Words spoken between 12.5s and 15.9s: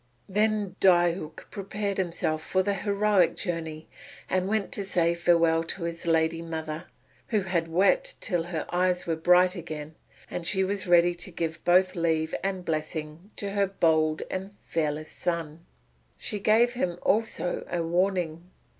blessing to her bold and fearless son.